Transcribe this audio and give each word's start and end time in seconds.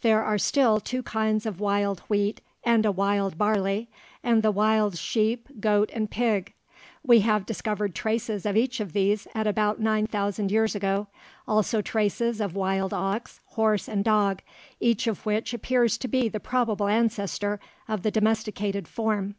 There 0.00 0.20
are 0.20 0.36
still 0.36 0.80
two 0.80 1.00
kinds 1.04 1.46
of 1.46 1.60
wild 1.60 2.00
wheat 2.08 2.40
and 2.64 2.84
a 2.84 2.90
wild 2.90 3.38
barley, 3.38 3.88
and 4.20 4.42
the 4.42 4.50
wild 4.50 4.98
sheep, 4.98 5.46
goat, 5.60 5.90
and 5.94 6.10
pig. 6.10 6.52
We 7.06 7.20
have 7.20 7.46
discovered 7.46 7.94
traces 7.94 8.44
of 8.44 8.56
each 8.56 8.80
of 8.80 8.94
these 8.94 9.28
at 9.32 9.46
about 9.46 9.78
nine 9.78 10.08
thousand 10.08 10.50
years 10.50 10.74
ago, 10.74 11.06
also 11.46 11.80
traces 11.82 12.40
of 12.40 12.56
wild 12.56 12.92
ox, 12.92 13.38
horse, 13.50 13.86
and 13.88 14.02
dog, 14.02 14.42
each 14.80 15.06
of 15.06 15.24
which 15.24 15.54
appears 15.54 15.96
to 15.98 16.08
be 16.08 16.28
the 16.28 16.40
probable 16.40 16.88
ancestor 16.88 17.60
of 17.86 18.02
the 18.02 18.10
domesticated 18.10 18.88
form. 18.88 19.36